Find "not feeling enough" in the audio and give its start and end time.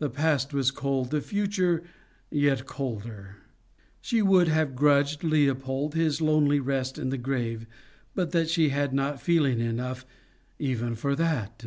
8.92-10.04